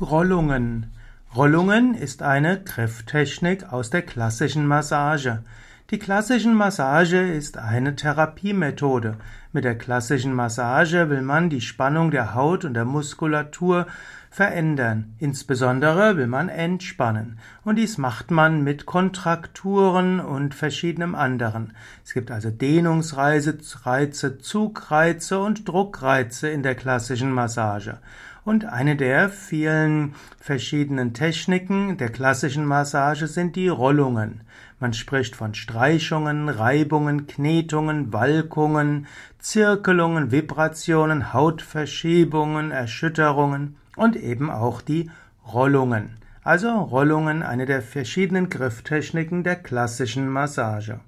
[0.00, 0.90] Rollungen.
[1.36, 5.44] Rollungen ist eine Grifftechnik aus der klassischen Massage.
[5.90, 9.16] Die klassischen Massage ist eine Therapiemethode.
[9.52, 13.86] Mit der klassischen Massage will man die Spannung der Haut und der Muskulatur
[14.30, 15.14] verändern.
[15.18, 17.38] Insbesondere will man entspannen.
[17.62, 21.74] Und dies macht man mit Kontrakturen und verschiedenem anderen.
[22.02, 23.58] Es gibt also Dehnungsreize,
[24.38, 27.98] Zugreize und Druckreize in der klassischen Massage.
[28.44, 34.40] Und eine der vielen verschiedenen Techniken der klassischen Massage sind die Rollungen.
[34.80, 39.06] Man spricht von Streichungen, Reibungen, Knetungen, Walkungen,
[39.38, 45.08] Zirkelungen, Vibrationen, Hautverschiebungen, Erschütterungen und eben auch die
[45.52, 46.16] Rollungen.
[46.42, 50.98] Also Rollungen, eine der verschiedenen Grifftechniken der klassischen Massage.